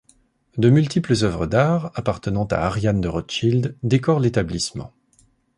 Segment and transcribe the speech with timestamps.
[0.57, 4.93] De multiples œuvres d'art appartenant à Ariane de Rothschild décorent l'établissement.